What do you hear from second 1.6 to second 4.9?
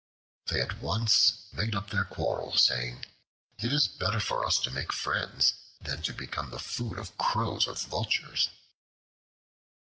up their quarrel, saying, "It is better for us to